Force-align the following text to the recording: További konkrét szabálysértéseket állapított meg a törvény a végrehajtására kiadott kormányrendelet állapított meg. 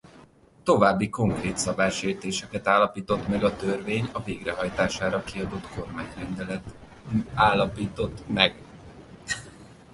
További 0.63 1.09
konkrét 1.09 1.57
szabálysértéseket 1.57 2.67
állapított 2.67 3.27
meg 3.27 3.43
a 3.43 3.55
törvény 3.55 4.09
a 4.11 4.23
végrehajtására 4.23 5.23
kiadott 5.23 5.67
kormányrendelet 5.67 6.63
állapított 7.35 8.27
meg. 8.27 8.61